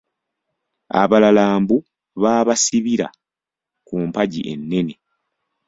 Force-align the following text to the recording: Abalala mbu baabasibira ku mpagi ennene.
Abalala 1.01 1.43
mbu 1.61 1.77
baabasibira 2.21 3.07
ku 3.87 3.95
mpagi 4.07 4.41
ennene. 4.53 4.93